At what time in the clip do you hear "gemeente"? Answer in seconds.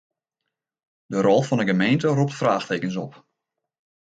1.71-2.07